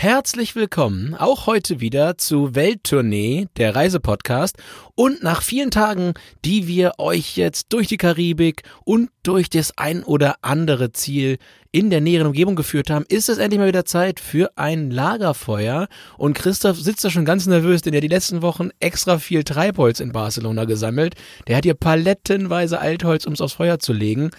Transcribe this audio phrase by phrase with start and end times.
[0.00, 4.56] Herzlich willkommen auch heute wieder zu Welttournee, der Reisepodcast.
[4.94, 10.04] Und nach vielen Tagen, die wir euch jetzt durch die Karibik und durch das ein
[10.04, 11.38] oder andere Ziel
[11.72, 15.88] in der näheren Umgebung geführt haben, ist es endlich mal wieder Zeit für ein Lagerfeuer.
[16.16, 19.42] Und Christoph sitzt da schon ganz nervös, denn er hat die letzten Wochen extra viel
[19.42, 21.16] Treibholz in Barcelona gesammelt.
[21.48, 24.30] Der hat hier palettenweise Altholz, um es aufs Feuer zu legen.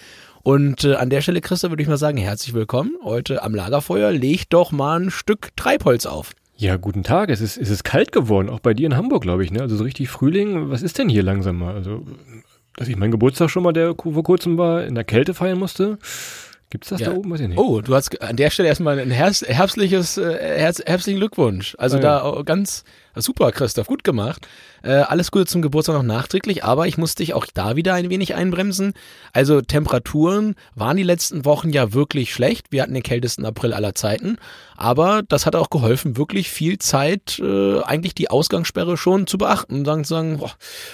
[0.43, 2.95] Und äh, an der Stelle, Christa, würde ich mal sagen, herzlich willkommen.
[3.03, 6.31] Heute am Lagerfeuer legt doch mal ein Stück Treibholz auf.
[6.55, 7.29] Ja, guten Tag.
[7.29, 9.51] Es ist, es ist kalt geworden, auch bei dir in Hamburg, glaube ich.
[9.51, 9.61] Ne?
[9.61, 10.69] Also so richtig Frühling.
[10.69, 11.75] Was ist denn hier langsam mal?
[11.75, 12.03] Also,
[12.75, 15.97] dass ich meinen Geburtstag schon mal, der vor kurzem war, in der Kälte feiern musste.
[16.69, 17.09] Gibt's das Ja.
[17.09, 17.31] da oben?
[17.31, 17.57] Weiß ich nicht.
[17.57, 21.75] Oh, du hast an der Stelle erstmal ein herz, herbstliches, äh, herz, herbstlichen Glückwunsch.
[21.79, 22.21] Also Ah, da ja.
[22.23, 22.83] auch ganz
[23.15, 24.47] super, Christoph, gut gemacht.
[24.81, 28.09] Äh, alles Gute zum Geburtstag noch nachträglich, aber ich musste dich auch da wieder ein
[28.09, 28.93] wenig einbremsen.
[29.33, 32.67] Also Temperaturen waren die letzten Wochen ja wirklich schlecht.
[32.69, 34.37] Wir hatten den kältesten April aller Zeiten,
[34.77, 39.79] aber das hat auch geholfen, wirklich viel Zeit, äh, eigentlich die Ausgangssperre schon zu beachten
[39.79, 40.51] und sagen, zu sagen, boah,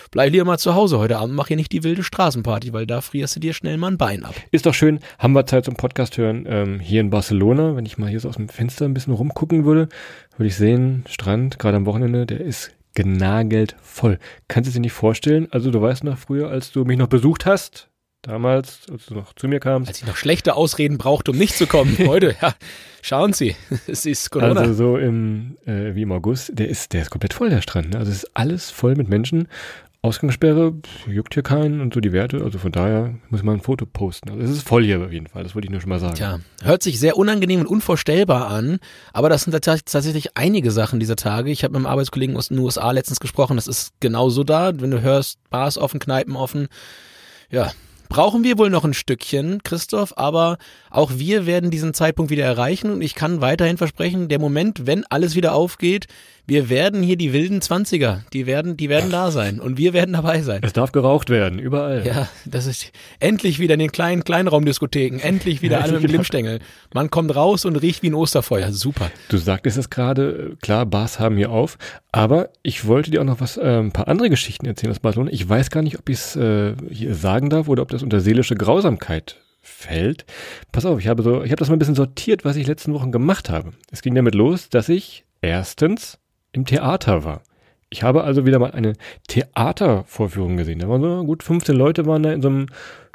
[0.10, 3.02] bleib lieber mal zu Hause heute Abend, mach hier nicht die wilde Straßenparty, weil da
[3.02, 4.34] frierst du dir schnell mal ein Bein ab.
[4.50, 5.00] Ist doch schön.
[5.20, 6.46] Haben wir Zeit zum Podcast hören.
[6.48, 9.66] Ähm, hier in Barcelona, wenn ich mal hier so aus dem Fenster ein bisschen rumgucken
[9.66, 9.90] würde,
[10.38, 14.20] würde ich sehen, Strand, gerade am Wochenende, der ist genagelt voll.
[14.48, 15.48] Kannst du dir nicht vorstellen?
[15.52, 17.90] Also du weißt noch früher, als du mich noch besucht hast,
[18.22, 21.56] damals, als du noch zu mir kamst, Als ich noch schlechte Ausreden brauchte, um nicht
[21.56, 21.98] zu kommen.
[22.08, 22.56] Heute, ja,
[23.02, 23.56] schauen Sie,
[23.88, 24.62] es ist Corona.
[24.62, 27.92] Also so im, äh, wie im August, der ist, der ist komplett voll, der Strand.
[27.92, 28.00] Ne?
[28.00, 29.48] Also es ist alles voll mit Menschen.
[30.06, 30.74] Ausgangssperre,
[31.08, 32.44] juckt hier keinen und so die Werte.
[32.44, 34.30] Also von daher muss man ein Foto posten.
[34.30, 36.14] Also es ist voll hier auf jeden Fall, das wollte ich nur schon mal sagen.
[36.14, 38.78] Tja, hört sich sehr unangenehm und unvorstellbar an,
[39.14, 41.50] aber das sind tats- tatsächlich einige Sachen dieser Tage.
[41.50, 44.92] Ich habe mit einem Arbeitskollegen aus den USA letztens gesprochen, das ist genauso da, wenn
[44.92, 46.68] du hörst, Bars offen, Kneipen offen.
[47.50, 47.72] Ja,
[48.08, 50.58] brauchen wir wohl noch ein Stückchen, Christoph, aber
[50.92, 55.04] auch wir werden diesen Zeitpunkt wieder erreichen und ich kann weiterhin versprechen, der Moment, wenn
[55.10, 56.06] alles wieder aufgeht,
[56.48, 60.14] wir werden hier die wilden Zwanziger, die werden, die werden da sein und wir werden
[60.14, 60.62] dabei sein.
[60.64, 62.06] Es darf geraucht werden, überall.
[62.06, 66.60] Ja, das ist endlich wieder in den kleinen Kleinraumdiskotheken, endlich wieder alle mit dem Glimmstängel.
[66.94, 68.72] Man kommt raus und riecht wie ein Osterfeuer.
[68.72, 69.10] Super.
[69.30, 71.78] Du sagtest es gerade, äh, klar, Bars haben hier auf,
[72.12, 75.32] aber ich wollte dir auch noch was, äh, ein paar andere Geschichten erzählen aus Barcelona.
[75.32, 78.20] Ich weiß gar nicht, ob ich es äh, hier sagen darf oder ob das unter
[78.20, 80.26] seelische Grausamkeit fällt.
[80.72, 82.94] Pass auf, ich habe so, ich habe das mal ein bisschen sortiert, was ich letzten
[82.94, 83.74] Wochen gemacht habe.
[83.92, 86.20] Es ging damit los, dass ich erstens
[86.56, 87.42] im Theater war.
[87.90, 88.94] Ich habe also wieder mal eine
[89.28, 90.80] Theatervorführung gesehen.
[90.80, 92.68] Da waren so gut 15 Leute waren da in so einem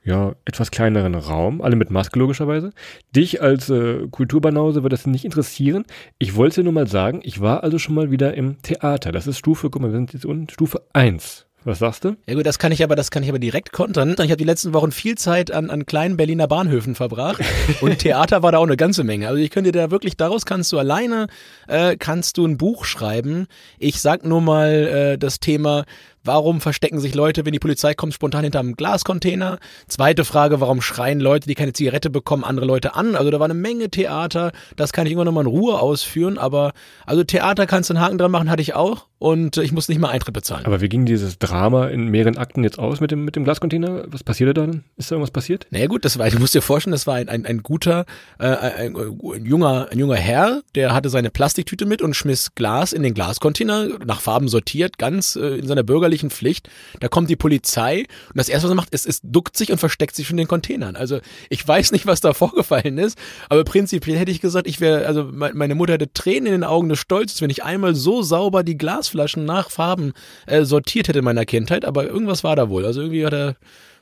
[0.04, 2.72] ja, etwas kleineren Raum, alle mit Maske logischerweise.
[3.14, 5.84] Dich als äh, Kulturbanause wird das nicht interessieren.
[6.18, 9.12] Ich wollte nur mal sagen, ich war also schon mal wieder im Theater.
[9.12, 11.46] Das ist Stufe, guck mal, wir sind jetzt unten, Stufe 1.
[11.64, 12.16] Was sagst du?
[12.26, 14.12] Ja gut, das kann ich aber, das kann ich aber direkt kontern.
[14.12, 17.42] Ich habe die letzten Wochen viel Zeit an, an kleinen Berliner Bahnhöfen verbracht
[17.82, 19.28] und Theater war da auch eine ganze Menge.
[19.28, 21.26] Also ich könnte da wirklich, daraus kannst du alleine,
[21.68, 23.46] äh, kannst du ein Buch schreiben.
[23.78, 25.84] Ich sag nur mal äh, das Thema,
[26.22, 29.58] Warum verstecken sich Leute, wenn die Polizei kommt, spontan hinterm Glascontainer?
[29.88, 33.16] Zweite Frage, warum schreien Leute, die keine Zigarette bekommen, andere Leute an?
[33.16, 36.72] Also da war eine Menge Theater, das kann ich irgendwann nochmal in Ruhe ausführen, aber
[37.06, 39.98] also Theater kannst du einen Haken dran machen, hatte ich auch und ich muss nicht
[39.98, 40.64] mal Eintritt bezahlen.
[40.64, 44.04] Aber wie ging dieses Drama in mehreren Akten jetzt aus mit dem, mit dem Glascontainer?
[44.08, 44.84] Was passierte da denn?
[44.96, 45.66] Ist da irgendwas passiert?
[45.70, 48.06] Naja gut, das war, du musst dir vorstellen, das war ein, ein, ein guter,
[48.38, 52.94] äh, ein, ein, junger, ein junger Herr, der hatte seine Plastiktüte mit und schmiss Glas
[52.94, 56.68] in den Glascontainer, nach Farben sortiert, ganz äh, in seiner bürgerlichen Pflicht.
[57.00, 59.78] Da kommt die Polizei und das erste, was er macht, ist, ist duckt sich und
[59.78, 60.96] versteckt sich in den Containern.
[60.96, 63.16] Also ich weiß nicht, was da vorgefallen ist,
[63.48, 66.64] aber prinzipiell hätte ich gesagt, ich wäre, also me- meine Mutter hätte Tränen in den
[66.64, 70.12] Augen des Stolzes, wenn ich einmal so sauber die Glasflaschen nach Farben
[70.46, 72.84] äh, sortiert hätte in meiner Kindheit, aber irgendwas war da wohl.
[72.84, 73.56] Also irgendwie hat er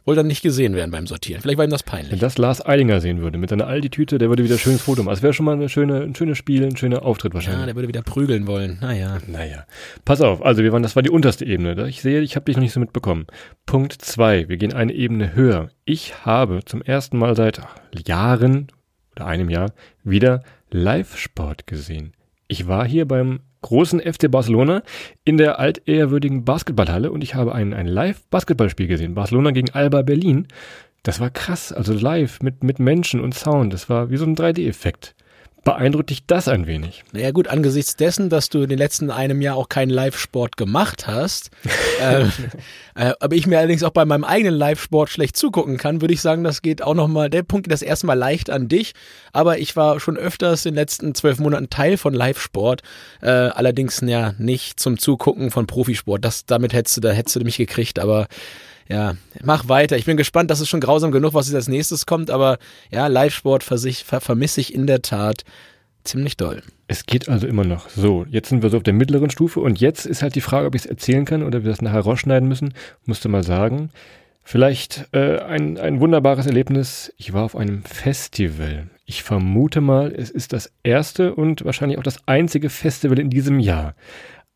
[0.09, 1.41] wollte dann nicht gesehen werden beim Sortieren.
[1.43, 2.19] Vielleicht war ihm das Wenn peinlich.
[2.19, 5.13] das Lars Eidinger sehen würde, mit seiner Aldi-Tüte, der würde wieder ein schönes Foto machen.
[5.13, 7.67] Das wäre schon mal eine schöne, ein schönes Spiel, ein schöner Auftritt Ja, wahrscheinlich.
[7.67, 8.79] der würde wieder prügeln wollen.
[8.81, 9.19] Naja.
[9.27, 9.65] Naja,
[10.05, 11.87] pass auf, also wir waren, das war die unterste Ebene.
[11.89, 13.27] Ich sehe, ich habe dich noch nicht so mitbekommen.
[13.67, 15.69] Punkt zwei, wir gehen eine Ebene höher.
[15.85, 17.61] Ich habe zum ersten Mal seit
[18.07, 18.69] Jahren
[19.15, 19.73] oder einem Jahr
[20.05, 22.13] wieder Live-Sport gesehen.
[22.47, 24.83] Ich war hier beim großen FC Barcelona
[25.25, 29.15] in der altehrwürdigen Basketballhalle und ich habe ein, ein Live-Basketballspiel gesehen.
[29.15, 30.49] Barcelona gegen Alba Berlin.
[31.03, 33.73] Das war krass, also live mit, mit Menschen und Sound.
[33.73, 35.15] Das war wie so ein 3D-Effekt
[35.65, 37.05] beeindruckt dich das ein wenig?
[37.13, 41.07] Naja gut, angesichts dessen, dass du in den letzten einem Jahr auch keinen Live-Sport gemacht
[41.07, 41.51] hast,
[42.01, 42.25] äh,
[42.95, 46.21] äh, aber ich mir allerdings auch bei meinem eigenen Live-Sport schlecht zugucken kann, würde ich
[46.21, 48.93] sagen, das geht auch nochmal, der Punkt geht das erste Mal leicht an dich,
[49.33, 52.83] aber ich war schon öfters in den letzten zwölf Monaten Teil von Live-Sport,
[53.21, 57.41] äh, allerdings ja nicht zum Zugucken von Profisport, das, damit hättest du, da hättest du
[57.41, 58.29] mich gekriegt, aber
[58.89, 59.97] ja, mach weiter.
[59.97, 62.59] Ich bin gespannt, das ist schon grausam genug, was jetzt als nächstes kommt, aber
[62.91, 65.45] ja, Live-Sport ver vermisse ich in der Tat
[66.05, 66.63] ziemlich doll.
[66.87, 67.91] Es geht also immer noch.
[67.91, 70.67] So, jetzt sind wir so auf der mittleren Stufe und jetzt ist halt die Frage,
[70.67, 72.73] ob ich es erzählen kann oder wir das nachher rausschneiden müssen.
[73.05, 73.91] Musste mal sagen.
[74.43, 77.13] Vielleicht äh, ein, ein wunderbares Erlebnis.
[77.19, 78.89] Ich war auf einem Festival.
[79.05, 83.61] Ich vermute mal, es ist das erste und wahrscheinlich auch das einzige Festival in diesem
[83.61, 83.95] Jahr.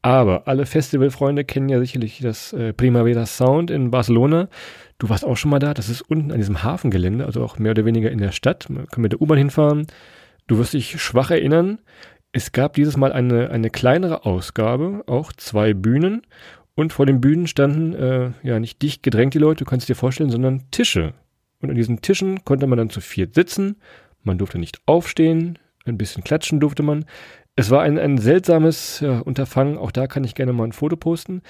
[0.03, 4.49] Aber alle Festivalfreunde kennen ja sicherlich das äh, Primavera Sound in Barcelona.
[4.99, 5.75] Du warst auch schon mal da.
[5.75, 8.69] Das ist unten an diesem Hafengelände, also auch mehr oder weniger in der Stadt.
[8.69, 9.87] Man kann mit der U-Bahn hinfahren.
[10.49, 11.79] Du wirst dich schwach erinnern.
[12.33, 16.23] Es gab dieses Mal eine, eine kleinere Ausgabe, auch zwei Bühnen.
[16.75, 19.95] Und vor den Bühnen standen äh, ja nicht dicht gedrängt die Leute, du kannst dir
[19.95, 21.13] vorstellen, sondern Tische.
[21.61, 23.77] Und an diesen Tischen konnte man dann zu viert sitzen.
[24.23, 27.05] Man durfte nicht aufstehen, ein bisschen klatschen durfte man.
[27.55, 29.77] Es war ein, ein seltsames ja, Unterfangen.
[29.77, 31.43] Auch da kann ich gerne mal ein Foto posten.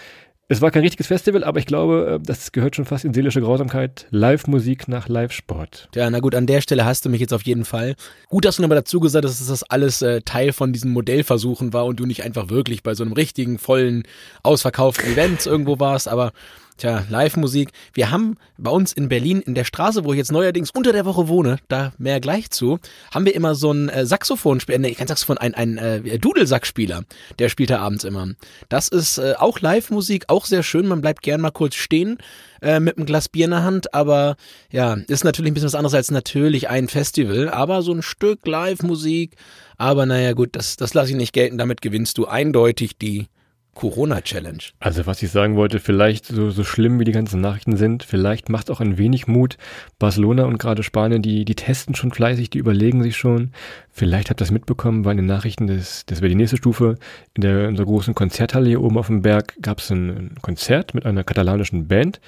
[0.48, 3.40] Es war kein richtiges Festival, aber ich glaube, äh, das gehört schon fast in seelische
[3.40, 4.06] Grausamkeit.
[4.10, 5.88] Live-Musik nach Live-Sport.
[5.94, 7.94] Ja, na gut, an der Stelle hast du mich jetzt auf jeden Fall.
[8.28, 11.72] Gut, dass du nochmal dazu gesagt hast, dass das alles äh, Teil von diesen Modellversuchen
[11.72, 14.02] war und du nicht einfach wirklich bei so einem richtigen, vollen,
[14.42, 16.32] ausverkauften Event irgendwo warst, aber
[16.82, 17.70] Tja, Live-Musik.
[17.94, 21.04] Wir haben bei uns in Berlin in der Straße, wo ich jetzt neuerdings unter der
[21.04, 22.80] Woche wohne, da mehr gleich zu,
[23.14, 27.04] haben wir immer so einen äh, Saxophonspieler, nee, kein Saxophon, ein, ein äh, Dudelsackspieler,
[27.38, 28.26] der spielt da abends immer.
[28.68, 32.18] Das ist äh, auch Live-Musik, auch sehr schön, man bleibt gern mal kurz stehen
[32.62, 34.34] äh, mit einem Glas Bier in der Hand, aber
[34.72, 38.44] ja, ist natürlich ein bisschen was anderes als natürlich ein Festival, aber so ein Stück
[38.44, 39.36] Live-Musik,
[39.78, 43.28] aber naja gut, das, das lasse ich nicht gelten, damit gewinnst du eindeutig die
[43.74, 44.62] Corona-Challenge.
[44.80, 48.48] Also was ich sagen wollte, vielleicht so, so schlimm wie die ganzen Nachrichten sind, vielleicht
[48.50, 49.56] macht auch ein wenig Mut.
[49.98, 53.52] Barcelona und gerade Spanien, die, die testen schon fleißig, die überlegen sich schon.
[53.90, 56.98] Vielleicht habt ihr das mitbekommen, weil in den Nachrichten, des, das wäre die nächste Stufe,
[57.34, 60.94] in der unserer großen Konzerthalle hier oben auf dem Berg gab es ein, ein Konzert
[60.94, 62.20] mit einer katalanischen Band.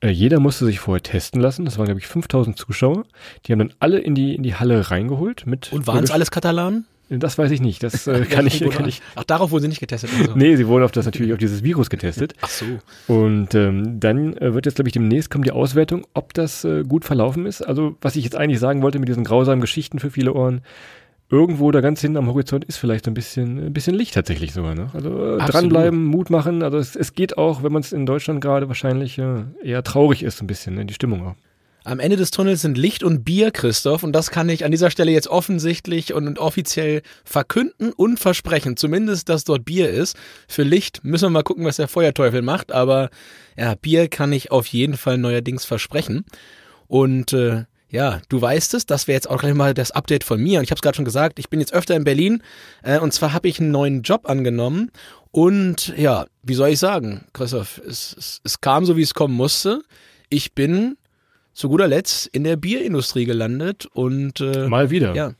[0.00, 1.64] Äh, jeder musste sich vorher testen lassen.
[1.64, 3.04] Das waren, glaube ich, 5000 Zuschauer.
[3.46, 5.46] Die haben dann alle in die, in die Halle reingeholt.
[5.46, 6.86] Mit und waren es alles Katalanen?
[7.08, 7.82] Das weiß ich nicht.
[7.82, 9.02] Das äh, kann, ich, kann ich.
[9.14, 10.10] Ach, darauf wurden sie nicht getestet.
[10.18, 10.32] Also.
[10.34, 12.34] nee, sie wurden auf das natürlich auf dieses Virus getestet.
[12.40, 12.64] Ach so.
[13.08, 16.82] Und ähm, dann äh, wird jetzt, glaube ich, demnächst kommt die Auswertung, ob das äh,
[16.82, 17.62] gut verlaufen ist.
[17.62, 20.62] Also, was ich jetzt eigentlich sagen wollte mit diesen grausamen Geschichten für viele Ohren,
[21.30, 24.74] irgendwo da ganz hinten am Horizont ist vielleicht ein bisschen, ein bisschen Licht tatsächlich sogar.
[24.74, 24.90] Ne?
[24.92, 26.62] Also äh, dranbleiben, Mut machen.
[26.62, 30.22] Also es, es geht auch, wenn man es in Deutschland gerade wahrscheinlich äh, eher traurig
[30.22, 30.86] ist, ein bisschen, ne?
[30.86, 31.34] die Stimmung auch.
[31.86, 34.90] Am Ende des Tunnels sind Licht und Bier, Christoph, und das kann ich an dieser
[34.90, 38.78] Stelle jetzt offensichtlich und offiziell verkünden und versprechen.
[38.78, 40.16] Zumindest, dass dort Bier ist.
[40.48, 43.10] Für Licht müssen wir mal gucken, was der Feuerteufel macht, aber
[43.58, 46.24] ja, Bier kann ich auf jeden Fall neuerdings versprechen.
[46.86, 50.42] Und äh, ja, du weißt es, das wäre jetzt auch gleich mal das Update von
[50.42, 50.60] mir.
[50.60, 52.42] Und ich habe es gerade schon gesagt, ich bin jetzt öfter in Berlin
[52.82, 54.90] äh, und zwar habe ich einen neuen Job angenommen.
[55.32, 59.34] Und ja, wie soll ich sagen, Christoph, es, es, es kam so, wie es kommen
[59.34, 59.82] musste.
[60.30, 60.96] Ich bin
[61.54, 65.14] zu guter Letzt in der Bierindustrie gelandet und äh, mal wieder.
[65.14, 65.32] Ja,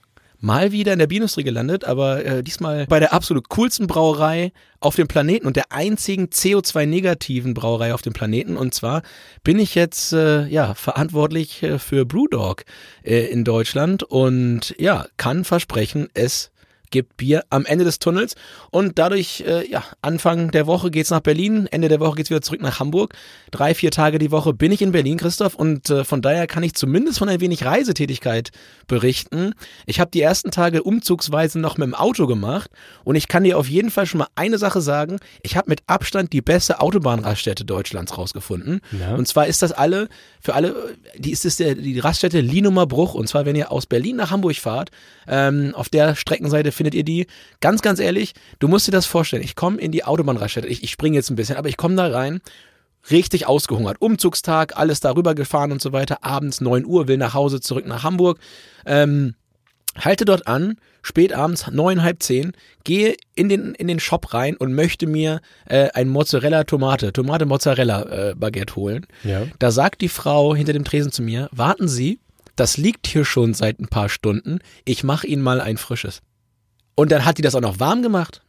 [0.44, 4.94] mal wieder in der Bierindustrie gelandet, aber äh, diesmal bei der absolut coolsten Brauerei auf
[4.94, 8.56] dem Planeten und der einzigen CO2-negativen Brauerei auf dem Planeten.
[8.56, 9.02] Und zwar
[9.42, 12.64] bin ich jetzt äh, ja verantwortlich äh, für Brewdog
[13.02, 16.50] äh, in Deutschland und ja kann versprechen, es
[16.91, 18.35] gibt Bier am Ende des Tunnels.
[18.71, 22.43] Und dadurch, äh, ja, Anfang der Woche geht's nach Berlin, Ende der Woche geht's wieder
[22.43, 23.14] zurück nach Hamburg.
[23.50, 26.62] Drei, vier Tage die Woche bin ich in Berlin, Christoph, und äh, von daher kann
[26.62, 28.50] ich zumindest von ein wenig Reisetätigkeit
[28.87, 29.55] berichten.
[29.87, 32.71] Ich habe die ersten Tage umzugsweise noch mit dem Auto gemacht
[33.05, 35.19] und ich kann dir auf jeden Fall schon mal eine Sache sagen.
[35.43, 38.81] Ich habe mit Abstand die beste Autobahnraststätte Deutschlands rausgefunden.
[38.99, 39.14] Ja.
[39.14, 40.09] Und zwar ist das alle,
[40.41, 43.14] für alle, die ist es der, die Raststätte Lienumer Bruch.
[43.14, 44.91] Und zwar, wenn ihr aus Berlin nach Hamburg fahrt,
[45.26, 47.26] ähm, auf der Streckenseite findet ihr die?
[47.61, 49.43] Ganz, ganz ehrlich, du musst dir das vorstellen.
[49.43, 50.69] Ich komme in die Autobahnraststätte.
[50.69, 52.40] Ich, ich springe jetzt ein bisschen, aber ich komme da rein
[53.11, 54.00] richtig ausgehungert.
[54.00, 56.25] Umzugstag, alles darüber gefahren und so weiter.
[56.25, 58.38] Abends 9 Uhr, will nach Hause, zurück nach Hamburg.
[58.87, 59.35] Ähm,
[59.99, 62.52] halte dort an, spät abends, neun, halb zehn,
[62.83, 68.76] gehe in den, in den Shop rein und möchte mir äh, ein Mozzarella-Tomate, Tomate-Mozzarella-Baguette äh,
[68.76, 69.07] holen.
[69.23, 69.47] Ja.
[69.59, 72.19] Da sagt die Frau hinter dem Tresen zu mir, warten Sie,
[72.57, 76.23] das liegt hier schon seit ein paar Stunden, ich mache Ihnen mal ein frisches.
[76.95, 78.41] Und dann hat die das auch noch warm gemacht.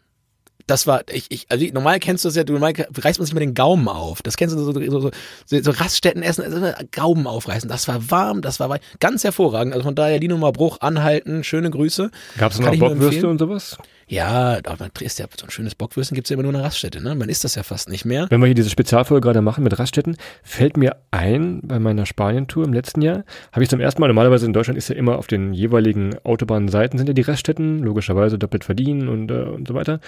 [0.67, 3.33] Das war, ich, ich, also normal kennst du das ja, du normal reißt man sich
[3.33, 4.21] mal den Gaumen auf.
[4.21, 5.11] Das kennst du so, so, so,
[5.45, 7.69] so, so Raststätten essen, also Gaumen aufreißen.
[7.69, 8.81] Das war warm, das war weich.
[8.99, 9.73] ganz hervorragend.
[9.73, 12.11] Also von daher, Lino Bruch, anhalten, schöne Grüße.
[12.37, 13.77] Gab es noch Bockwürste und sowas?
[14.07, 16.65] Ja, aber man ist ja so ein schönes Bockwürsten gibt's ja immer nur in einer
[16.65, 17.15] Raststätte, ne?
[17.15, 18.27] Man isst das ja fast nicht mehr.
[18.29, 22.65] Wenn wir hier diese Spezialfolge gerade machen mit Raststätten, fällt mir ein, bei meiner Spanien-Tour
[22.65, 25.25] im letzten Jahr, habe ich zum ersten Mal, normalerweise in Deutschland ist ja immer auf
[25.25, 29.99] den jeweiligen Autobahnseiten sind ja die Raststätten, logischerweise doppelt verdienen und, äh, und so weiter.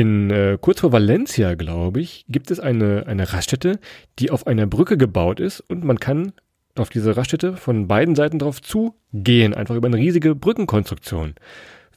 [0.00, 3.78] In äh, kurz vor Valencia, glaube ich, gibt es eine, eine Raststätte,
[4.18, 6.32] die auf einer Brücke gebaut ist und man kann
[6.74, 11.34] auf diese Raststätte von beiden Seiten drauf zugehen, einfach über eine riesige Brückenkonstruktion.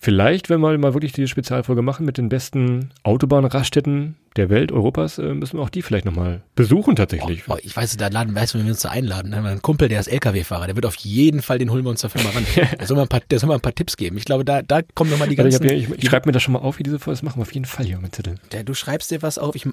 [0.03, 5.17] Vielleicht, wenn wir mal wirklich diese Spezialfolge machen mit den besten Autobahnraststätten der Welt, Europas,
[5.19, 7.43] äh, müssen wir auch die vielleicht nochmal besuchen tatsächlich.
[7.48, 9.51] Oh, ich weiß, da laden, weißt du, wenn wir uns da einladen, dann haben wir
[9.51, 12.22] einen Kumpel, der ist LKW-Fahrer, der wird auf jeden Fall, den holen wir uns dafür
[12.24, 12.43] mal ran.
[12.79, 14.17] Der soll mal ein paar, der soll mal ein paar Tipps geben.
[14.17, 15.69] Ich glaube, da, da kommen nochmal die Also ich ganzen.
[15.69, 17.38] hab hier- ich, ich schreibe mir das schon mal auf, wie diese Folge, das machen
[17.38, 18.36] wir auf jeden Fall hier den Zettel.
[18.51, 19.65] Ja, du schreibst dir was auf, ich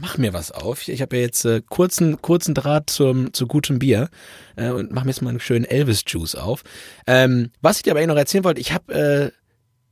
[0.00, 0.88] mach mir was auf.
[0.88, 4.08] Ich habe ja jetzt äh, kurzen, kurzen Draht zum, zu gutem Bier
[4.56, 6.62] äh, und mach mir jetzt mal einen schönen Elvis-Juice auf.
[7.06, 9.30] Ähm, was ich dir aber eben noch erzählen wollte, ich habe äh,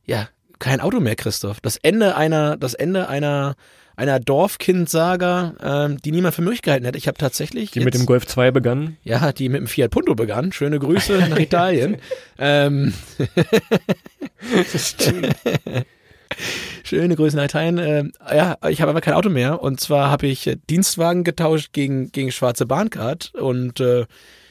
[0.09, 1.61] ja kein Auto mehr, Christoph.
[1.61, 3.55] Das Ende einer, das Ende einer
[3.95, 6.99] einer Dorfkind-Saga, ähm, die niemand für möglich gehalten hätte.
[6.99, 8.97] Ich habe tatsächlich Die mit jetzt- dem Golf 2 begann.
[9.03, 10.53] ja, die mit dem Fiat Punto begann.
[10.53, 11.97] Schöne Grüße nach Italien.
[12.39, 12.95] ähm,
[16.85, 17.79] Schöne Grüße nach Italien.
[17.79, 19.63] Ähm, ja, ich habe aber kein Auto mehr.
[19.63, 23.33] Und zwar habe ich äh, Dienstwagen getauscht gegen, gegen schwarze Bahncard.
[23.35, 24.07] Und äh,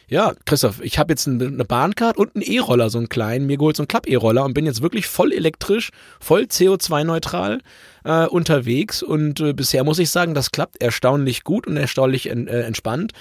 [0.09, 3.75] ja, Christoph, ich habe jetzt eine Bahncard und einen E-Roller, so einen kleinen, mir geholt
[3.75, 5.89] so einen Klapp-E-Roller und bin jetzt wirklich voll elektrisch,
[6.21, 7.59] voll CO2-neutral
[8.05, 9.03] äh, unterwegs.
[9.03, 13.11] Und äh, bisher muss ich sagen, das klappt erstaunlich gut und erstaunlich en, äh, entspannt.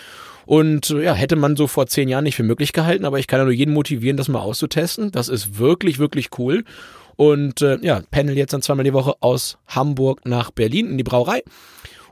[0.45, 3.27] Und äh, ja, hätte man so vor zehn Jahren nicht für möglich gehalten, aber ich
[3.27, 5.11] kann ja nur jeden motivieren, das mal auszutesten.
[5.11, 6.63] Das ist wirklich, wirklich cool.
[7.17, 11.05] Und äh, ja, pendel jetzt dann zweimal die Woche aus Hamburg nach Berlin in die
[11.05, 11.43] Brauerei.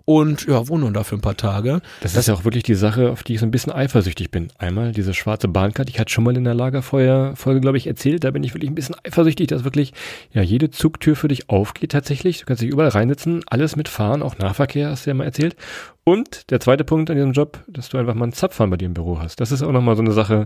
[0.06, 1.80] Und ja, wohne nun da für ein paar Tage.
[2.02, 4.49] Das, ist ja auch wirklich die Sache, auf die ich so ein bisschen eifersüchtig bin.
[4.58, 5.88] Einmal diese schwarze Bahncard.
[5.88, 8.25] Ich hatte schon mal in der Lagerfeuer-Folge, glaube ich, erzählt.
[8.25, 9.94] Da bin ich wirklich ein bisschen eifersüchtig, dass wirklich
[10.32, 12.40] ja jede Zugtür für dich aufgeht tatsächlich.
[12.40, 15.56] Du kannst dich überall reinsitzen, alles mitfahren, auch Nahverkehr, hast du ja mal erzählt.
[16.04, 18.87] Und der zweite Punkt an diesem Job, dass du einfach mal einen Zapfhahn bei dir
[18.87, 19.40] im Büro hast.
[19.40, 20.44] Das ist auch nochmal so eine Sache.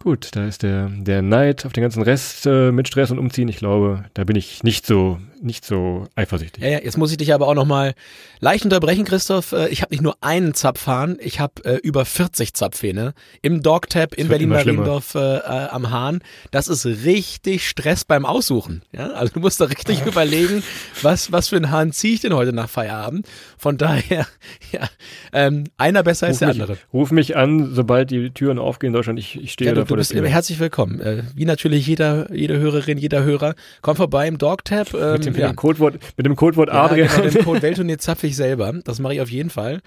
[0.00, 3.48] Gut, da ist der, der Neid auf den ganzen Rest äh, mit Stress und Umziehen.
[3.48, 6.62] Ich glaube, da bin ich nicht so, nicht so eifersüchtig.
[6.62, 7.94] Ja, ja, jetzt muss ich dich aber auch nochmal
[8.40, 9.52] leicht unterbrechen, Christoph.
[9.52, 14.14] Äh, Ich habe nicht nur einen Zapfhahn, ich habe äh, über 40 Zapfhähne im Dogtap
[14.14, 16.20] in Berlin-Mariendorf äh, äh, am Hahn.
[16.50, 18.82] Das ist richtig Stress beim Aussuchen.
[18.92, 19.08] Ja?
[19.12, 20.62] Also du musst da richtig überlegen,
[21.02, 23.26] was, was für einen Hahn ziehe ich denn heute nach Feierabend.
[23.58, 24.26] Von daher,
[24.72, 24.88] ja,
[25.32, 26.78] ähm, einer besser als Ruf der mich, andere.
[26.92, 29.18] ruf mich an, sobald die Türen aufgehen in Deutschland.
[29.18, 30.26] Ich, ich stehe Ja, da du, du vor der bist Tür.
[30.28, 31.00] herzlich willkommen.
[31.00, 33.54] Äh, wie natürlich jeder, jede Hörerin, jeder Hörer.
[33.82, 34.94] Komm vorbei im Dogtap.
[34.94, 35.52] Ähm, Mit ja.
[35.52, 37.08] dem Codewort, mit dem Codewort Ja, Adrian.
[37.08, 38.72] genau, den Code Weltturnier zapfe ich selber.
[38.84, 39.80] Das mache ich auf jeden Fall.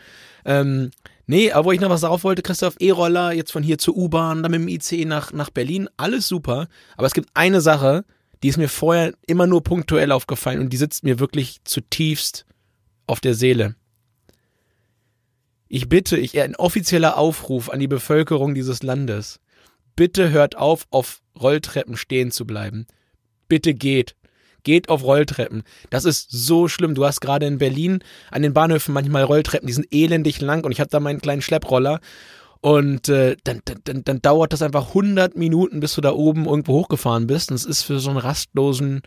[0.46, 0.92] Ähm,
[1.26, 4.44] nee, aber wo ich noch was darauf wollte, Christoph, E-Roller, jetzt von hier zur U-Bahn,
[4.44, 6.68] dann mit dem IC nach, nach Berlin, alles super.
[6.96, 8.06] Aber es gibt eine Sache,
[8.44, 12.46] die ist mir vorher immer nur punktuell aufgefallen und die sitzt mir wirklich zutiefst
[13.08, 13.76] auf der Seele.
[15.70, 19.40] Ich bitte, ich ein offizieller Aufruf an die Bevölkerung dieses Landes.
[19.96, 22.86] Bitte hört auf, auf Rolltreppen stehen zu bleiben.
[23.48, 24.16] Bitte geht.
[24.68, 25.64] Geht auf Rolltreppen.
[25.92, 26.94] Das ist so schlimm.
[26.94, 28.00] Du hast gerade in Berlin
[28.32, 31.42] an den Bahnhöfen manchmal Rolltreppen, die sind elendig lang und ich habe da meinen kleinen
[31.42, 32.02] Schlepproller
[32.60, 36.74] und äh, dann, dann, dann, dauert das einfach 100 Minuten, bis du da oben irgendwo
[36.74, 37.50] hochgefahren bist.
[37.50, 39.04] Und es ist für so einen rastlosen,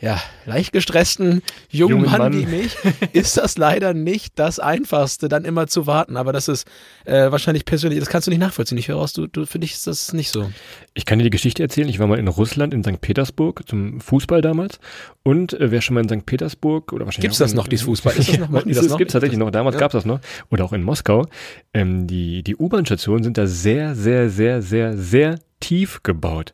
[0.00, 2.32] ja, leicht gestressten jungen, Jungen Mann, Mann.
[2.34, 2.76] wie mich,
[3.12, 6.16] ist das leider nicht das Einfachste, dann immer zu warten.
[6.16, 6.66] Aber das ist
[7.04, 8.76] äh, wahrscheinlich persönlich, das kannst du nicht nachvollziehen.
[8.76, 10.50] Ich höre raus, du, du, für dich ist das nicht so.
[10.94, 11.88] Ich kann dir die Geschichte erzählen.
[11.88, 13.00] Ich war mal in Russland, in St.
[13.00, 14.78] Petersburg, zum Fußball damals.
[15.22, 16.26] Und äh, wer schon mal in St.
[16.26, 17.22] Petersburg oder wahrscheinlich.
[17.30, 18.14] Gibt's auch das noch, dieses Fußball?
[18.16, 19.50] Ist das noch- das das gibt's tatsächlich noch.
[19.50, 19.80] Damals Ja.
[19.80, 20.20] gab's das noch.
[20.50, 21.24] Oder auch in Moskau.
[21.72, 26.52] Ähm, die die U-Bahn-Stationen sind da sehr, sehr, sehr, sehr, sehr tief gebaut.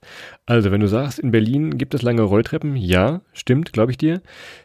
[0.50, 4.20] Also, wenn du sagst, in Berlin gibt es lange Rolltreppen, ja, stimmt, glaube ich dir,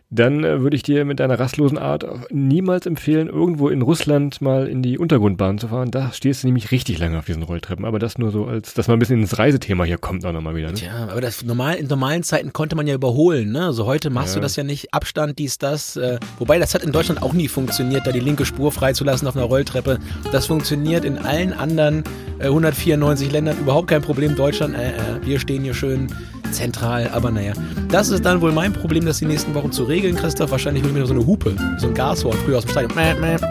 [0.09, 4.67] dann äh, würde ich dir mit deiner rastlosen Art niemals empfehlen, irgendwo in Russland mal
[4.67, 5.91] in die Untergrundbahn zu fahren.
[5.91, 7.85] Da stehst du nämlich richtig lange auf diesen Rolltreppen.
[7.85, 10.55] Aber das nur so, als dass man ein bisschen ins Reisethema hier kommt auch nochmal
[10.55, 10.69] wieder.
[10.69, 10.73] Ne?
[10.73, 13.65] Tja, aber das normal, in normalen Zeiten konnte man ja überholen, ne?
[13.65, 14.39] Also heute machst Ja.
[14.39, 14.91] du das ja nicht.
[14.93, 15.97] Abstand, dies, das.
[15.97, 19.35] Äh, wobei, das hat in Deutschland auch nie funktioniert, da die linke Spur freizulassen auf
[19.35, 19.99] einer Rolltreppe.
[20.31, 22.03] Das funktioniert in allen anderen
[22.39, 24.35] äh, 194 Ländern überhaupt kein Problem.
[24.35, 26.07] Deutschland, äh, äh, wir stehen hier schön
[26.51, 27.53] zentral, aber naja.
[27.89, 30.51] Das ist dann wohl mein Problem, das die nächsten Wochen zu regeln, Christoph.
[30.51, 32.97] Wahrscheinlich hol ich mir so eine Hupe, so ein Gashorn früher aus dem Stadion.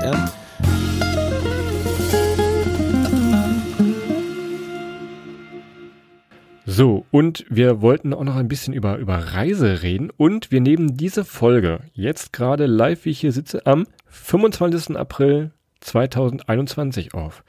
[0.03, 0.33] Ja.
[6.67, 10.97] So, und wir wollten auch noch ein bisschen über, über Reise reden und wir nehmen
[10.97, 14.97] diese Folge jetzt gerade live, wie ich hier sitze, am 25.
[14.97, 15.53] April
[15.83, 17.45] 2021 auf.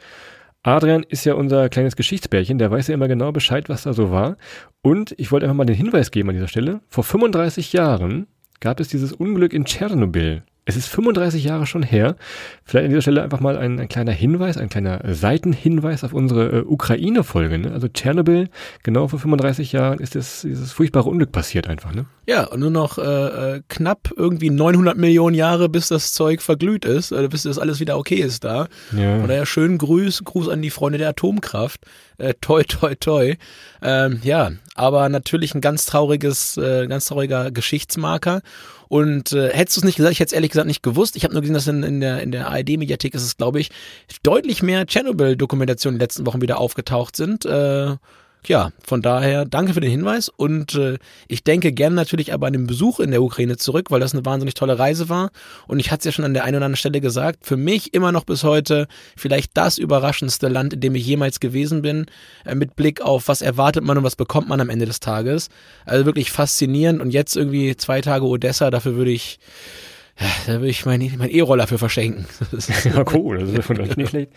[0.66, 4.10] Adrian ist ja unser kleines Geschichtsbärchen, der weiß ja immer genau Bescheid, was da so
[4.10, 4.36] war.
[4.82, 6.82] Und ich wollte einfach mal den Hinweis geben an dieser Stelle.
[6.90, 8.26] Vor 35 Jahren
[8.62, 10.42] gab es dieses Unglück in Tschernobyl.
[10.68, 12.16] Es ist 35 Jahre schon her.
[12.64, 16.60] Vielleicht an dieser Stelle einfach mal ein, ein kleiner Hinweis, ein kleiner Seitenhinweis auf unsere
[16.60, 17.60] äh, Ukraine-Folge.
[17.60, 17.72] Ne?
[17.72, 18.50] Also Tschernobyl,
[18.82, 21.94] genau vor 35 Jahren ist das, dieses furchtbare Unglück passiert einfach.
[21.94, 22.06] Ne?
[22.26, 23.02] Ja, und nur noch äh,
[23.58, 27.80] äh knapp irgendwie 900 Millionen Jahre, bis das Zeug verglüht ist, äh, bis das alles
[27.80, 28.68] wieder okay ist da.
[28.92, 29.20] Ja.
[29.20, 31.82] Von daher schönen Gruß, Gruß an die Freunde der Atomkraft.
[32.18, 33.36] Äh, toi, toi, toi.
[33.84, 38.42] Ähm, ja, aber natürlich ein ganz trauriges, äh, ganz trauriger Geschichtsmarker.
[38.88, 41.16] Und äh, hättest du es nicht gesagt, ich hätte es ehrlich gesagt nicht gewusst.
[41.16, 43.72] Ich habe nur gesehen, dass in, in der, in der ARD-Mediathek ist es, glaube ich,
[44.24, 47.46] deutlich mehr Chernobyl-Dokumentationen in den letzten Wochen wieder aufgetaucht sind.
[47.46, 47.96] Äh,
[48.48, 50.98] ja, von daher danke für den Hinweis und äh,
[51.28, 54.26] ich denke gern natürlich aber an den Besuch in der Ukraine zurück, weil das eine
[54.26, 55.32] wahnsinnig tolle Reise war
[55.68, 57.94] und ich hatte es ja schon an der einen oder anderen Stelle gesagt, für mich
[57.94, 62.06] immer noch bis heute vielleicht das überraschendste Land, in dem ich jemals gewesen bin,
[62.46, 65.50] äh, mit Blick auf was erwartet man und was bekommt man am Ende des Tages.
[65.86, 69.40] Also wirklich faszinierend und jetzt irgendwie zwei Tage Odessa, dafür würde ich
[70.18, 72.26] ja, da würde ich meinen mein E-Roller für verschenken.
[72.86, 74.32] ja, cool, das ist von euch nicht schlecht.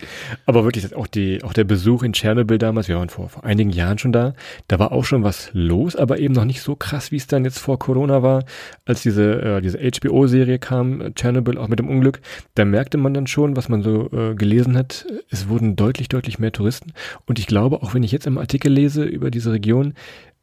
[0.45, 3.71] Aber wirklich, auch, die, auch der Besuch in Tschernobyl damals, wir waren vor, vor einigen
[3.71, 4.35] Jahren schon da,
[4.67, 7.45] da war auch schon was los, aber eben noch nicht so krass, wie es dann
[7.45, 8.45] jetzt vor Corona war,
[8.87, 12.21] als diese, äh, diese HBO-Serie kam, Tschernobyl auch mit dem Unglück.
[12.57, 16.41] Da merkte man dann schon, was man so äh, gelesen hat, es wurden deutlich, deutlich
[16.41, 16.93] mehr Touristen.
[17.27, 19.95] Und ich glaube, auch wenn ich jetzt im Artikel lese über diese Region,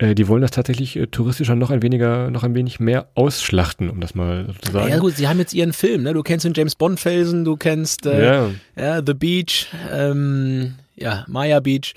[0.02, 4.02] die wollen das tatsächlich äh, touristischer noch ein weniger, noch ein wenig mehr ausschlachten, um
[4.02, 4.90] das mal so zu sagen.
[4.90, 6.14] Ja gut, sie haben jetzt ihren Film, ne?
[6.14, 8.52] Du kennst den James Bond Felsen, du kennst äh, ja.
[8.76, 11.94] ja The Beach, ähm, ja Maya Beach.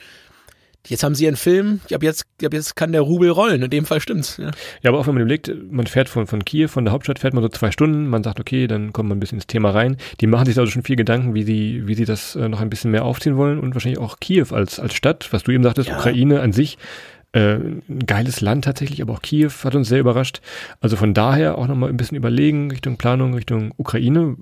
[0.86, 3.68] Jetzt haben sie ihren Film, ich glaube, jetzt, glaub, jetzt kann der Rubel rollen, in
[3.68, 4.38] dem Fall stimmt's.
[4.38, 4.52] Ja.
[4.82, 7.34] ja, aber auch wenn man überlegt, man fährt von, von Kiew, von der Hauptstadt fährt
[7.34, 9.98] man so zwei Stunden, man sagt, okay, dann kommt man ein bisschen ins Thema rein.
[10.20, 12.70] Die machen sich also schon viel Gedanken, wie sie, wie sie das äh, noch ein
[12.70, 15.90] bisschen mehr aufziehen wollen und wahrscheinlich auch Kiew als, als Stadt, was du eben sagtest,
[15.90, 15.98] ja.
[15.98, 16.78] Ukraine an sich
[17.32, 20.40] äh, ein geiles Land tatsächlich, aber auch Kiew hat uns sehr überrascht.
[20.80, 24.36] Also von daher auch nochmal ein bisschen überlegen Richtung Planung, Richtung Ukraine.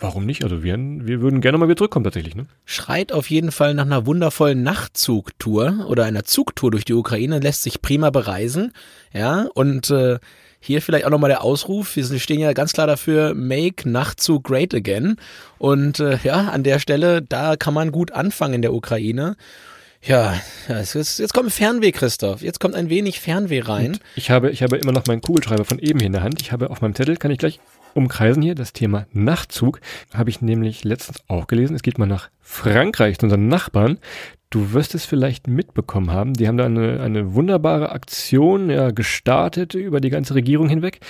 [0.00, 0.44] Warum nicht?
[0.44, 2.36] Also wir, wir würden gerne mal wieder zurückkommen tatsächlich.
[2.36, 2.46] Ne?
[2.64, 7.64] Schreit auf jeden Fall nach einer wundervollen Nachtzugtour oder einer Zugtour durch die Ukraine, lässt
[7.64, 8.72] sich prima bereisen.
[9.12, 10.18] Ja, und äh,
[10.60, 11.96] hier vielleicht auch nochmal der Ausruf.
[11.96, 15.16] Wir stehen ja ganz klar dafür, make Nachtzug great again.
[15.58, 19.36] Und äh, ja, an der Stelle, da kann man gut anfangen in der Ukraine.
[20.02, 22.42] Ja, jetzt, jetzt kommt Fernweh, Christoph.
[22.42, 23.98] Jetzt kommt ein wenig Fernweh rein.
[24.14, 26.40] Ich habe, ich habe immer noch meinen Kugelschreiber von eben hier in der Hand.
[26.40, 27.60] Ich habe auf meinem Zettel, kann ich gleich
[27.94, 29.80] umkreisen hier, das Thema Nachtzug.
[30.14, 31.74] Habe ich nämlich letztens auch gelesen.
[31.74, 33.98] Es geht mal nach Frankreich, zu unseren Nachbarn.
[34.50, 36.32] Du wirst es vielleicht mitbekommen haben.
[36.32, 41.00] Die haben da eine, eine wunderbare Aktion ja, gestartet über die ganze Regierung hinweg,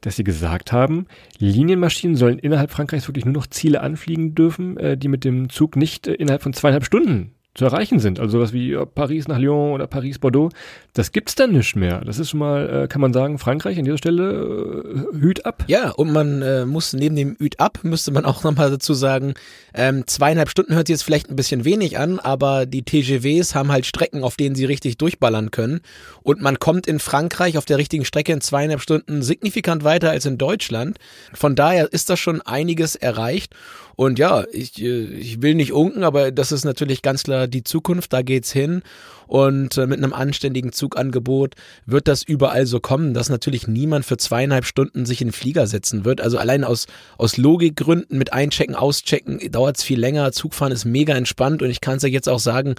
[0.00, 1.06] dass sie gesagt haben,
[1.38, 5.76] Linienmaschinen sollen innerhalb Frankreichs wirklich nur noch Ziele anfliegen dürfen, äh, die mit dem Zug
[5.76, 8.20] nicht äh, innerhalb von zweieinhalb Stunden zu erreichen sind.
[8.20, 10.50] Also sowas wie Paris nach Lyon oder Paris Bordeaux,
[10.94, 12.02] das gibt's dann nicht mehr.
[12.04, 15.64] Das ist schon mal, äh, kann man sagen, Frankreich an dieser Stelle äh, Hüt ab.
[15.66, 19.34] Ja, und man äh, muss neben dem Hüt ab, müsste man auch nochmal dazu sagen,
[19.74, 23.72] ähm, zweieinhalb Stunden hört sich jetzt vielleicht ein bisschen wenig an, aber die TGVs haben
[23.72, 25.80] halt Strecken, auf denen sie richtig durchballern können.
[26.22, 30.26] Und man kommt in Frankreich auf der richtigen Strecke in zweieinhalb Stunden signifikant weiter als
[30.26, 30.98] in Deutschland.
[31.34, 33.54] Von daher ist das schon einiges erreicht.
[33.98, 37.64] Und ja, ich, äh, ich will nicht unken, aber das ist natürlich ganz klar die
[37.64, 38.82] Zukunft, da geht's hin.
[39.26, 44.16] Und äh, mit einem anständigen Zugangebot wird das überall so kommen, dass natürlich niemand für
[44.16, 46.20] zweieinhalb Stunden sich in den Flieger setzen wird.
[46.20, 46.86] Also allein aus,
[47.18, 50.30] aus Logikgründen mit Einchecken, Auschecken dauert es viel länger.
[50.32, 52.76] Zugfahren ist mega entspannt und ich kann es ja jetzt auch sagen,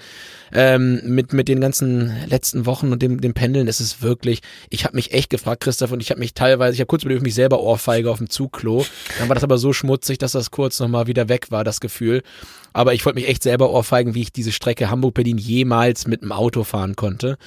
[0.53, 4.85] ähm, mit, mit den ganzen letzten Wochen und dem, dem Pendeln ist es wirklich, ich
[4.85, 7.35] habe mich echt gefragt, Christoph, und ich habe mich teilweise, ich habe kurz überlegt, mich
[7.35, 8.85] selber Ohrfeige auf dem Zugklo.
[9.19, 12.23] Dann war das aber so schmutzig, dass das kurz nochmal wieder weg war, das Gefühl.
[12.71, 16.31] Aber ich wollte mich echt selber ohrfeigen, wie ich diese Strecke Hamburg-Berlin jemals mit dem
[16.31, 17.37] Auto fahren konnte.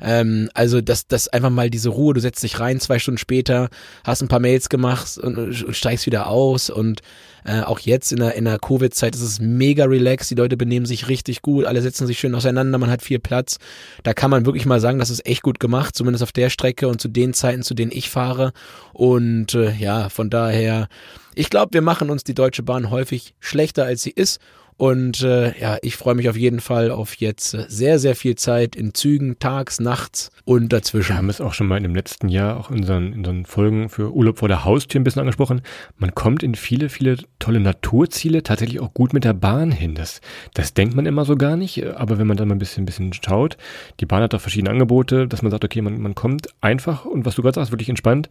[0.00, 3.68] Ähm, also das, das einfach mal diese Ruhe, du setzt dich rein, zwei Stunden später,
[4.04, 7.00] hast ein paar Mails gemacht und, und steigst wieder aus und
[7.44, 10.86] äh, auch jetzt in der, in der Covid-Zeit ist es mega relaxed, die Leute benehmen
[10.86, 13.58] sich richtig gut, alle setzen sich schön auseinander, man hat viel Platz.
[14.04, 16.88] Da kann man wirklich mal sagen, das ist echt gut gemacht, zumindest auf der Strecke
[16.88, 18.52] und zu den Zeiten, zu denen ich fahre.
[18.92, 20.88] Und äh, ja, von daher
[21.34, 24.40] Ich glaube, wir machen uns die Deutsche Bahn häufig schlechter, als sie ist.
[24.82, 28.34] Und äh, ja, ich freue mich auf jeden Fall auf jetzt äh, sehr, sehr viel
[28.34, 31.10] Zeit in Zügen, tags, nachts und dazwischen.
[31.10, 33.44] Wir haben es auch schon mal in dem letzten Jahr auch in unseren, in unseren
[33.44, 35.60] Folgen für Urlaub vor der Haustür ein bisschen angesprochen.
[35.98, 39.94] Man kommt in viele, viele tolle Naturziele tatsächlich auch gut mit der Bahn hin.
[39.94, 40.20] Das,
[40.54, 42.86] das denkt man immer so gar nicht, aber wenn man dann mal ein bisschen, ein
[42.86, 43.58] bisschen schaut,
[44.00, 47.24] die Bahn hat auch verschiedene Angebote, dass man sagt, okay, man, man kommt einfach und
[47.24, 48.28] was du gerade sagst, wirklich entspannt,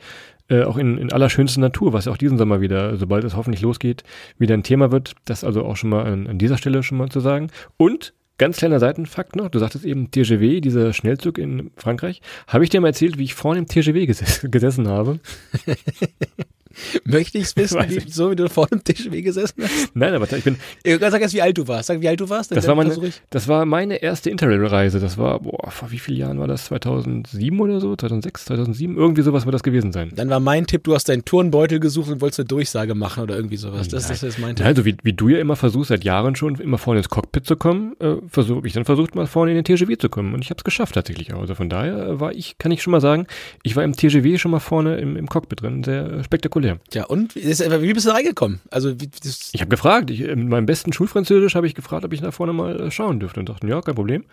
[0.51, 3.61] äh, auch in, in allerschönste Natur, was ja auch diesen Sommer wieder, sobald es hoffentlich
[3.61, 4.03] losgeht,
[4.37, 5.13] wieder ein Thema wird.
[5.25, 7.49] Das also auch schon mal an, an dieser Stelle schon mal zu sagen.
[7.77, 12.23] Und Ganz kleiner Seitenfakt noch, du sagtest eben TGV, dieser Schnellzug in Frankreich.
[12.47, 15.19] Habe ich dir mal erzählt, wie ich vorne im TGV ges gesessen habe?
[17.05, 19.95] Möchte ich es wissen, wie, so wie du vor dem Tisch gesessen hast?
[19.95, 20.57] Nein, aber ich bin.
[20.99, 21.87] Sag erst, wie alt du warst.
[21.87, 22.55] Sag, wie alt du warst.
[22.55, 22.95] Das war, meine,
[23.29, 24.99] das war meine erste Interrail-Reise.
[24.99, 26.65] Das war, boah, vor wie vielen Jahren war das?
[26.65, 27.95] 2007 oder so?
[27.95, 28.97] 2006, 2007?
[28.97, 30.11] Irgendwie sowas wird das gewesen sein.
[30.15, 33.35] Dann war mein Tipp, du hast deinen Turnbeutel gesucht und wolltest eine Durchsage machen oder
[33.35, 33.87] irgendwie sowas.
[33.87, 34.65] Das, das ist mein Tipp.
[34.65, 37.55] Also, wie, wie du ja immer versuchst, seit Jahren schon, immer vorne ins Cockpit zu
[37.55, 40.33] kommen, äh, versuche ich dann versucht, mal vorne in den TGV zu kommen.
[40.33, 41.41] Und ich habe es geschafft tatsächlich auch.
[41.41, 43.27] Also von daher war ich, kann ich schon mal sagen,
[43.63, 45.83] ich war im TGV schon mal vorne im, im Cockpit drin.
[45.83, 46.60] Sehr spektakulär.
[46.93, 48.61] Ja, und wie bist du reingekommen?
[48.69, 50.09] Also, wie, ich habe gefragt.
[50.09, 53.19] Ich, in meinem besten Schulfranzösisch habe ich gefragt, ob ich nach vorne mal äh, schauen
[53.19, 54.25] dürfte und dachten, ja, kein Problem.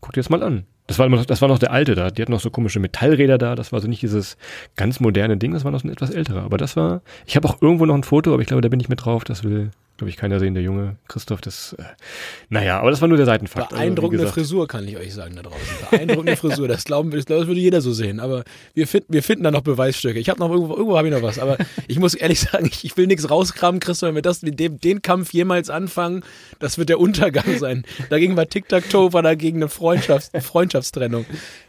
[0.00, 0.64] Guck dir das mal an.
[0.86, 2.10] Das war, noch, das war noch der alte da.
[2.10, 3.54] Die hatten noch so komische Metallräder da.
[3.54, 4.36] Das war so nicht dieses
[4.76, 5.52] ganz moderne Ding.
[5.52, 6.42] Das war noch so ein etwas älterer.
[6.42, 7.00] Aber das war.
[7.24, 9.24] Ich habe auch irgendwo noch ein Foto, aber ich glaube, da bin ich mit drauf.
[9.24, 11.40] Das will glaube ich, keiner sehen, der junge Christoph.
[11.40, 11.84] Das, äh,
[12.48, 13.72] naja, aber das war nur der Seitenfakt.
[13.72, 15.60] Also, Beeindruckende also, Frisur, kann ich euch sagen da draußen.
[15.90, 18.18] Beeindruckende Frisur, das glauben wir, das würde jeder so sehen.
[18.18, 20.18] Aber wir finden, wir finden da noch Beweisstücke.
[20.18, 21.38] Ich habe noch irgendwo, irgendwo habe ich noch was.
[21.38, 24.58] Aber ich muss ehrlich sagen, ich, ich will nichts rauskramen, Christoph, wenn wir das mit
[24.58, 26.24] dem, den Kampf jemals anfangen,
[26.58, 27.84] das wird der Untergang sein.
[28.10, 31.24] Dagegen war Tic-Tac-Toe, war dagegen eine Freundschafts Freundschaftstrennung.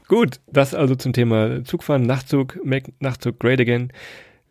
[0.07, 3.91] Gut, das also zum Thema Zugfahren, Nachtzug, Make Nachtzug Great Again.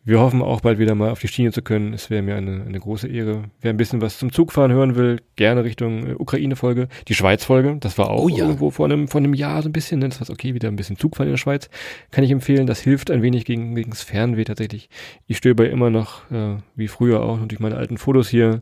[0.07, 1.95] Wir hoffen auch bald wieder mal auf die Schiene zu können.
[1.95, 3.45] Es wäre mir eine, eine große Ehre.
[3.63, 6.89] Wer ein bisschen was zum Zugfahren hören will, gerne Richtung äh, Ukraine-Folge.
[7.09, 8.45] Die Schweiz-Folge, das war auch oh ja.
[8.45, 10.01] irgendwo vor einem, vor einem Jahr so ein bisschen.
[10.01, 10.11] Ne?
[10.11, 11.71] Das war okay, wieder ein bisschen Zugfahren in der Schweiz.
[12.11, 12.67] Kann ich empfehlen.
[12.67, 14.91] Das hilft ein wenig gegen, das Fernweh tatsächlich.
[15.27, 18.61] Ich stöbe immer noch, äh, wie früher auch, durch meine alten Fotos hier.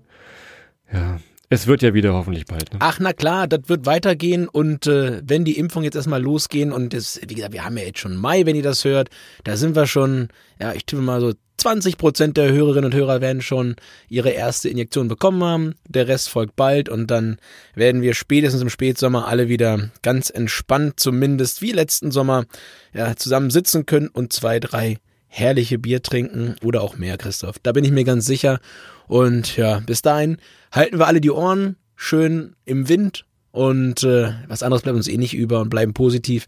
[0.93, 1.19] Ja,
[1.53, 2.73] es wird ja wieder hoffentlich bald.
[2.73, 2.79] Ne?
[2.81, 6.95] Ach, na klar, das wird weitergehen und äh, wenn die Impfung jetzt erstmal losgehen und
[6.95, 9.11] das, wie gesagt, wir haben ja jetzt schon Mai, wenn ihr das hört,
[9.45, 13.21] da sind wir schon, ja, ich tippe mal so 20 Prozent der Hörerinnen und Hörer
[13.21, 13.77] werden schon
[14.09, 15.75] ihre erste Injektion bekommen haben.
[15.87, 17.37] Der Rest folgt bald und dann
[17.75, 22.47] werden wir spätestens im Spätsommer alle wieder ganz entspannt, zumindest wie letzten Sommer,
[22.95, 24.97] ja, zusammen sitzen können und zwei, drei
[25.33, 27.59] herrliche Bier trinken oder auch mehr, Christoph.
[27.63, 28.61] Da bin ich mir ganz sicher.
[29.09, 30.37] Und ja, bis dahin
[30.71, 35.17] halten wir alle die Ohren schön im Wind und äh, was anderes bleibt uns eh
[35.17, 36.47] nicht über und bleiben positiv.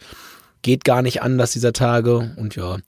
[0.63, 2.35] Geht gar nicht anders dieser Tage.
[2.37, 2.79] Und ja,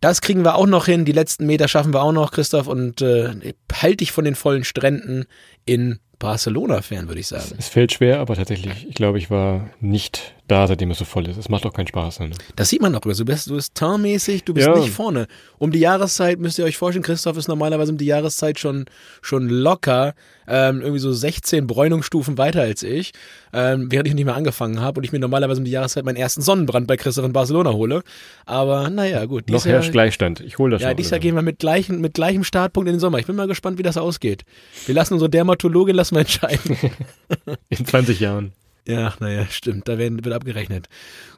[0.00, 1.06] das kriegen wir auch noch hin.
[1.06, 2.66] Die letzten Meter schaffen wir auch noch, Christoph.
[2.66, 5.24] Und äh, halte dich von den vollen Stränden
[5.64, 7.54] in Barcelona fern, würde ich sagen.
[7.58, 11.26] Es fällt schwer, aber tatsächlich, ich glaube, ich war nicht da, seitdem es so voll
[11.28, 11.38] ist.
[11.38, 12.20] Es macht doch keinen Spaß.
[12.20, 12.30] Ne?
[12.56, 13.00] Das sieht man auch.
[13.00, 14.76] Du bist, du bist tarnmäßig, du bist ja.
[14.76, 15.26] nicht vorne.
[15.58, 18.84] Um die Jahreszeit müsst ihr euch vorstellen, Christoph ist normalerweise um die Jahreszeit schon,
[19.22, 20.14] schon locker,
[20.46, 23.12] ähm, irgendwie so 16 Bräunungsstufen weiter als ich,
[23.54, 26.16] ähm, während ich nicht mehr angefangen habe und ich mir normalerweise um die Jahreszeit meinen
[26.16, 28.02] ersten Sonnenbrand bei Christoph in Barcelona hole.
[28.44, 29.48] Aber naja, gut.
[29.48, 30.40] Noch herrscht Gleichstand.
[30.40, 33.00] Ich hole das Ja, dieses Jahr gehen wir mit, gleichen, mit gleichem Startpunkt in den
[33.00, 33.18] Sommer.
[33.18, 34.44] Ich bin mal gespannt, wie das ausgeht.
[34.84, 36.76] Wir lassen unsere Dermatologin lassen wir entscheiden.
[37.70, 38.52] in 20 Jahren.
[38.86, 39.86] Ja, naja, stimmt.
[39.88, 40.88] Da werden, wird abgerechnet.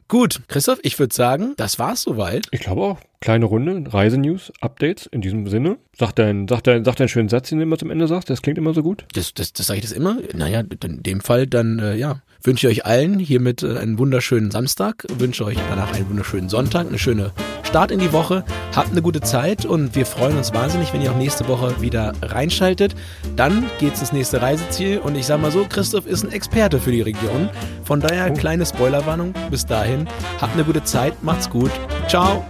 [0.08, 2.46] Gut, Christoph, ich würde sagen, das war's soweit.
[2.50, 2.98] Ich glaube auch.
[3.20, 5.78] Kleine Runde, Reisenews, Updates in diesem Sinne.
[5.98, 8.28] Sag deinen sag dein, sag deinen schönen Satz, den du immer zum Ende sagst.
[8.28, 9.06] Das klingt immer so gut.
[9.14, 10.18] Das, das, das sage ich das immer.
[10.34, 14.50] Naja, in dem Fall dann, äh, ja, wünsche ich euch allen hiermit äh, einen wunderschönen
[14.50, 18.44] Samstag, wünsche euch danach einen wunderschönen Sonntag, eine schöne Start in die Woche.
[18.76, 22.12] Habt eine gute Zeit und wir freuen uns wahnsinnig, wenn ihr auch nächste Woche wieder
[22.20, 22.94] reinschaltet.
[23.36, 26.92] Dann geht's ins nächste Reiseziel und ich sag mal so, Christoph ist ein Experte für
[26.92, 27.48] die Region.
[27.84, 28.34] Von daher oh.
[28.34, 29.32] kleine Spoilerwarnung.
[29.50, 29.64] Bis
[29.94, 30.09] dahin,
[30.40, 31.70] habt eine gute Zeit, macht's gut.
[32.09, 32.44] Ciao.